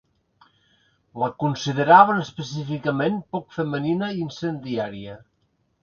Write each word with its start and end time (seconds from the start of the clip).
La 1.23 1.29
consideraven 1.43 2.23
específicament 2.23 3.23
poc 3.37 3.57
femenina 3.61 4.11
i 4.17 4.23
incendiària. 4.31 5.25